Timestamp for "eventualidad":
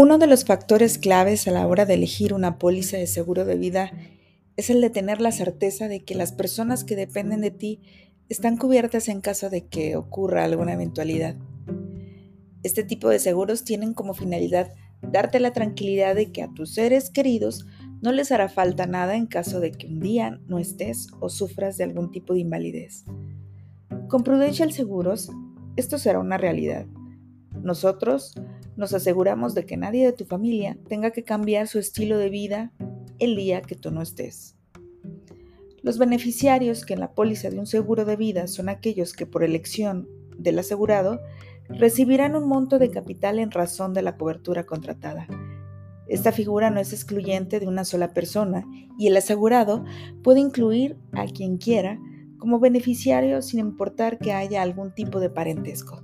10.74-11.34